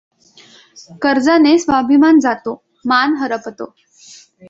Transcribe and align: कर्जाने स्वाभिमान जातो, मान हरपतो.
कर्जाने 1.01 1.57
स्वाभिमान 1.59 2.19
जातो, 2.19 2.61
मान 2.87 3.15
हरपतो. 3.17 3.73